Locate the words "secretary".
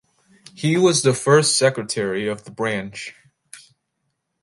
1.59-2.27